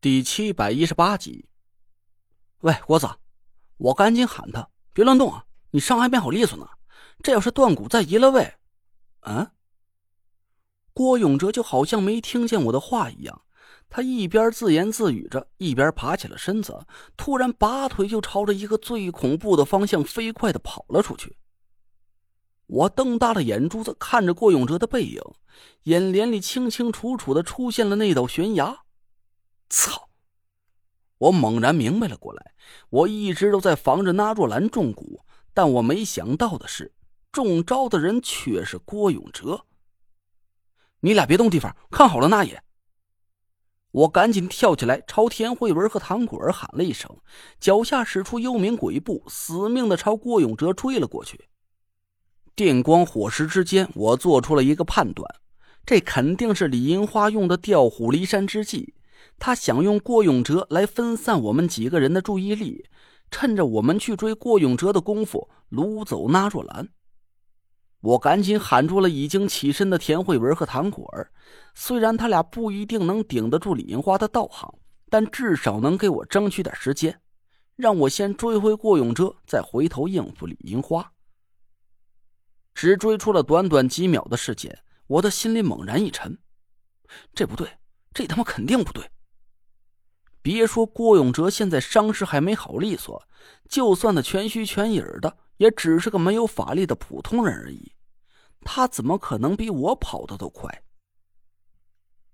[0.00, 1.48] 第七百一十八集。
[2.60, 3.08] 喂，郭子，
[3.78, 5.44] 我赶紧喊他，别乱动啊！
[5.72, 6.68] 你伤还没好利索呢，
[7.20, 8.54] 这要是断骨再移了位，
[9.22, 9.50] 嗯？
[10.94, 13.42] 郭永哲就好像没听见我的话一样，
[13.90, 16.86] 他一边自言自语着，一边爬起了身子，
[17.16, 21.36] 突然拔腿就朝着一个最恐怖的方向飞快的跑了出去。
[22.68, 25.20] 我瞪大了眼珠子看着郭永哲的背影，
[25.82, 28.84] 眼帘里清清楚楚的出现了那道悬崖。
[29.68, 30.08] 操！
[31.18, 32.54] 我猛然明白了过来，
[32.90, 35.20] 我一直都在防着那若兰中蛊，
[35.52, 36.92] 但我没想到的是，
[37.32, 39.64] 中招的人却是郭永哲。
[41.00, 42.62] 你俩别动地方，看好了，那也。
[43.90, 47.16] 我赶紧跳起来，朝田慧文和唐果儿喊了一声，
[47.58, 51.48] 脚下使出幽冥鬼步，死命的朝郭永哲追了过去。
[52.54, 55.28] 电光火石之间，我做出了一个判断，
[55.86, 58.94] 这肯定是李银花用的调虎离山之计。
[59.38, 62.84] 他想用郭永哲来分散我们几个人的注意力，
[63.30, 66.88] 趁着我们去追郭永哲的功夫掳走那若兰。
[68.00, 71.30] 我赶紧喊住了已经起身的田慧文和唐果儿，
[71.74, 74.72] 虽然他俩不一定能顶得住李银花的道行，
[75.08, 77.20] 但至少能给我争取点时间，
[77.74, 81.12] 让我先追回郭永哲，再回头应付李银花。
[82.72, 86.38] 只追出了短短几秒的时间，我的心里猛然一沉，
[87.34, 87.68] 这不对，
[88.14, 89.04] 这他妈肯定不对。
[90.50, 93.22] 别说郭永哲现在伤势还没好利索，
[93.68, 97.92] 就算他全虚全影的，也只是个没有法力的普通人而已。
[98.62, 100.82] 他怎么可能比我跑的都快？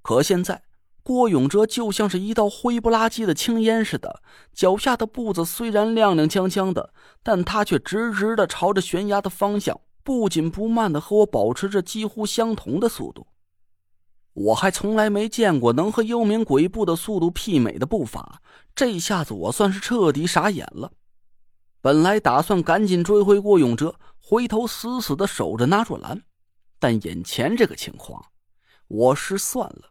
[0.00, 0.62] 可现在，
[1.02, 4.22] 郭永哲就像是一道灰不拉几的青烟似的，
[4.54, 13.26] 脚下的步子虽然踉踉跄跄的，但他却直直的朝着悬崖的方向，不紧不慢的和我保持着几乎相同的速度。
[14.38, 18.40] 我还从来没见过能和幽冥鬼步的速度媲美的步伐，
[18.72, 20.92] 这下子我算是彻底傻眼了。
[21.80, 26.22] 本来打算赶紧追回郭永哲，回头死死的守着那若兰，
[26.78, 28.26] 但眼前这个情况，
[28.86, 29.90] 我失算了。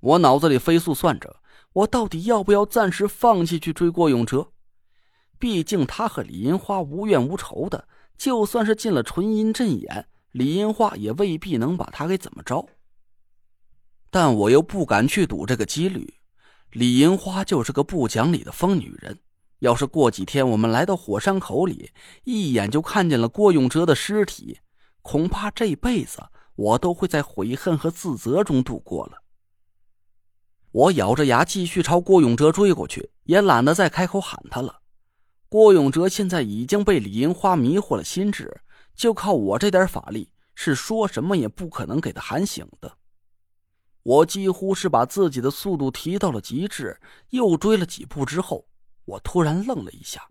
[0.00, 1.36] 我脑子里飞速算着，
[1.74, 4.48] 我到底要不要暂时放弃去追郭永哲？
[5.38, 7.86] 毕竟他和李银花无怨无仇的，
[8.16, 12.66] 就算是进了纯阴阵眼，李银花也未必能把他给怎么着。
[14.12, 16.18] 但我又不敢去赌这个几率，
[16.72, 19.18] 李银花就是个不讲理的疯女人。
[19.60, 21.90] 要是过几天我们来到火山口里，
[22.24, 24.58] 一眼就看见了郭永哲的尸体，
[25.00, 26.22] 恐怕这辈子
[26.56, 29.22] 我都会在悔恨和自责中度过了。
[30.72, 34.80] 我咬着牙继续朝郭永哲追过去，也懒得再开口喊他了。
[35.48, 38.60] 郭永哲现在已经被李银花迷惑了心智，
[38.94, 42.98] 就靠我这点法力，是说什么也不可能给他喊醒的。
[44.02, 48.66] 我几乎是把自己的速度提到了极致，又追了几步之后，
[49.04, 50.28] 我突然愣了一下。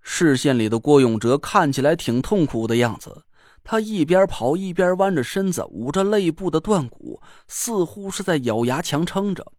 [0.00, 3.24] 视线里的郭永哲看起来挺痛苦的样子，
[3.62, 9.52] 他一边跑一边弯着身子，捂着肋部的断骨，似乎是在咬牙强撑着。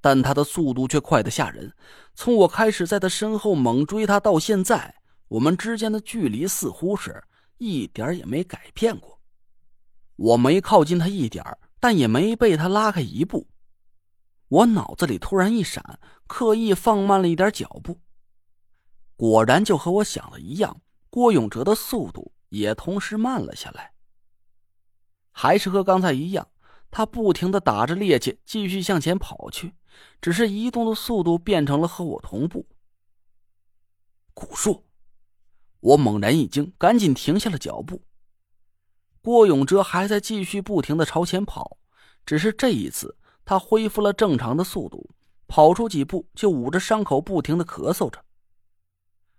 [0.00, 1.74] 但他的速度却快得吓人。
[2.14, 4.94] 从我开始在他身后猛追他到现在，
[5.28, 7.24] 我们之间的距离似乎是
[7.56, 9.18] 一点也没改变过。
[10.16, 11.58] 我没靠近他一点儿。
[11.84, 13.46] 但也没被他拉开一步，
[14.48, 18.00] 我脑子里突然一闪，刻意放慢了一点脚步。
[19.16, 20.80] 果然，就和我想的一样，
[21.10, 23.92] 郭永哲的速度也同时慢了下来。
[25.30, 26.48] 还是和刚才一样，
[26.90, 29.74] 他不停的打着趔趄，继续向前跑去，
[30.22, 32.66] 只是移动的速度变成了和我同步。
[34.32, 34.86] 古树，
[35.80, 38.00] 我猛然一惊，赶紧停下了脚步。
[39.24, 41.78] 郭永哲还在继续不停的朝前跑，
[42.26, 45.08] 只是这一次他恢复了正常的速度，
[45.46, 48.22] 跑出几步就捂着伤口不停的咳嗽着。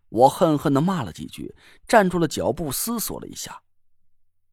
[0.09, 1.53] 我恨恨的骂了几句，
[1.87, 3.61] 站住了脚步，思索了一下。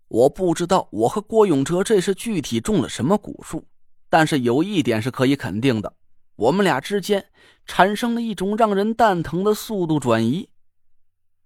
[0.09, 3.67] 我不知道我和郭永哲这是具体中了什么蛊术，
[4.11, 5.95] 但是有一点是可以肯定的，
[6.37, 7.27] 我们俩之间
[7.65, 10.51] 产生了一种让人蛋疼的速度转移。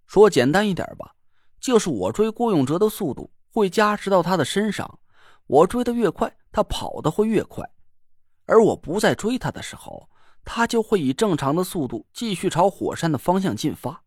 [0.09, 1.15] 说简单一点吧，
[1.61, 3.31] 就是我追郭永哲的速度。
[3.57, 4.99] 会加持到他的身上，
[5.47, 7.65] 我追得越快，他跑得会越快；
[8.45, 10.11] 而我不再追他的时候，
[10.45, 14.05] 他就会以正常的速度继续朝火山的方向进发。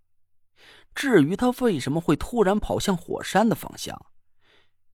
[0.94, 4.00] 至于他为什么会突然跑向火山的方向，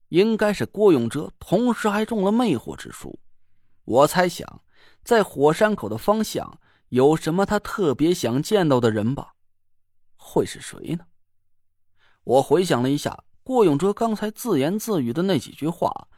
[0.08, 3.20] 应该是郭永哲同时还中了魅惑之术。
[3.84, 4.62] 我猜想，
[5.04, 9.34] 在火山口的方向有什么他特别想见到的人吧？
[10.16, 11.04] 会是谁呢？
[12.24, 13.24] 我回想了一下。
[13.46, 16.08] 郭永哲刚才自言自语的那几句话，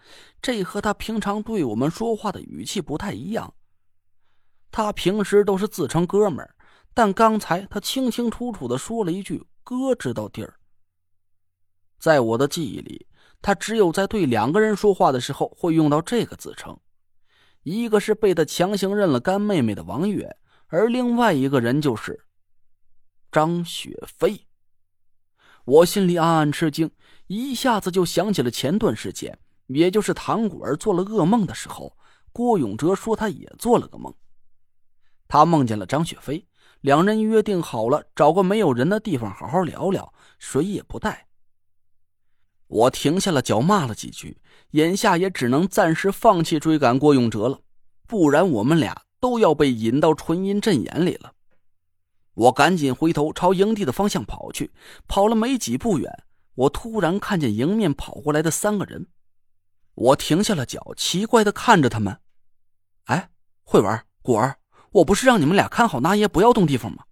[0.41, 3.53] 这和他平常对我们说话的语气不太一样。
[4.71, 6.55] 他平时都是自称哥们儿，
[6.95, 10.55] 但刚才他清清楚楚的说了一句“哥知道地儿”。
[12.01, 13.07] 在我的记忆里，
[13.43, 16.81] 他只有在对两个人说话的时候会用到这个自称，
[17.63, 20.35] 一个是被他强行认了干妹妹的王月，
[20.69, 22.25] 而另外一个人就是
[23.31, 24.47] 张雪飞。
[25.65, 26.91] 我心里暗暗吃惊，
[27.29, 31.97] 一下子就想起了前段时间，也就是唐果儿做了噩梦的时候，
[32.33, 34.13] 郭永哲说他也做了个梦，
[35.29, 36.47] 他梦见了张雪飞，
[36.81, 41.27] 两人约定好了找个没有人的地方好好聊聊，谁也不带。
[42.67, 44.41] 我停下了脚，骂了几句，
[44.71, 47.61] 眼下也只能暂时放弃追赶郭永哲了，
[48.07, 51.33] 不然我们俩都要被引到纯阴阵眼里了。
[52.35, 54.71] 我赶紧回头朝营地的方向跑去，
[55.07, 56.25] 跑了没几步远，
[56.59, 59.07] 我突然看见迎面跑过来的三个人，
[59.95, 62.21] 我停下了脚，奇怪的看着他们。
[63.05, 63.31] 哎，
[63.63, 64.59] 慧文、果儿，
[64.91, 67.05] 我不是让你们俩看好那爷，不要动地方吗？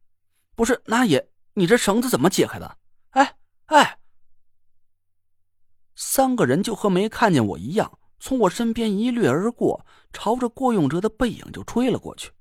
[0.56, 2.78] 不是，那爷，你这绳子怎么解开的？
[3.10, 4.00] 哎哎！
[5.94, 12.32] 三个人就和没看见我一样，从我身边一掠而过，朝着郭永哲的背影就追了过去。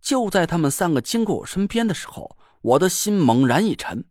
[0.00, 4.04] 就在他们三个经过我身边的时候，我的心猛然一沉。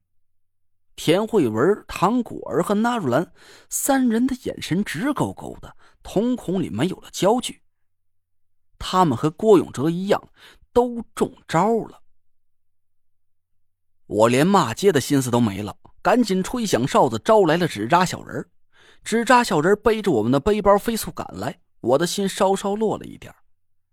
[0.96, 3.32] 田慧文、唐果儿和纳若兰
[3.70, 7.62] 三人的眼神直勾勾的，瞳孔里没有了焦距。
[8.80, 10.30] 他们和郭永哲一样，
[10.72, 12.02] 都中招了。
[14.08, 15.76] 我连骂街的心思都没了。
[16.02, 18.48] 赶紧吹响哨子，招来了纸扎小人
[19.04, 23.34] 纸扎小人背着我们的背包飞速赶来，我的心稍稍落了一点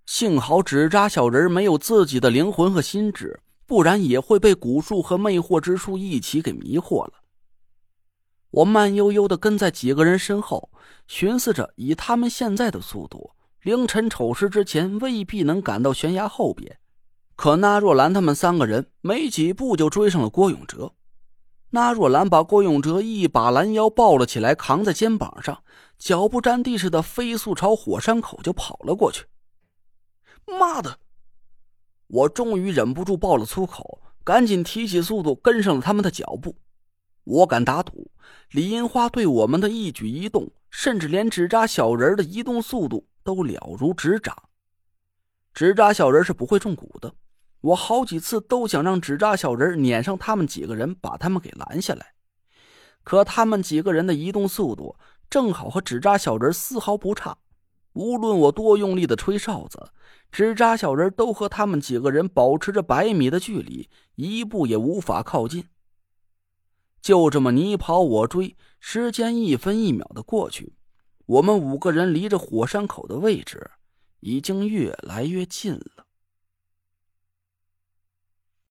[0.05, 7.13] 幸好纸扎小人没有自己的灵魂和心智，不然也会被蛊术和魅惑之术一起给迷惑了。
[8.51, 10.71] 我慢悠悠的跟在几个人身后，
[11.07, 13.31] 寻思着以他们现在的速度，
[13.63, 16.79] 凌晨丑时之前未必能赶到悬崖后边。
[17.35, 20.93] 可那若兰他们三个人没几步就追上了郭永哲。
[21.71, 25.65] 那若兰把郭永哲一把拦腰抱了起来，扛在肩膀上，
[25.99, 29.25] 脚不沾地似的飞速朝火山口就跑了过去。
[30.45, 30.99] 妈的！
[32.13, 36.57] 我终于忍不住爆了粗口，赶紧提起速度跟上了他们的脚步。
[37.25, 38.11] 我敢打赌，
[38.51, 44.37] 李银花对我们的一举一动，甚至连纸扎小人的移动速度都了如指掌。
[45.55, 47.15] 纸扎小人是不会中蛊的。
[47.63, 52.13] 我好几次都想让纸扎小人撵上他们几个人，把他们给拦下来，
[53.05, 54.97] 可他们几个人的移动速度
[55.31, 57.39] 正好和纸扎小人丝毫不差。
[57.95, 59.91] 无论我多用力的吹哨子，
[60.31, 65.65] 纸扎小人都和他们几个人保持着百米的距离，一步也无法靠近。
[67.01, 70.75] 就这么你跑我追，时间一分一秒的过去，
[71.27, 73.71] 我们五个人离着火山口的位置
[74.21, 76.07] 已经越来越近了。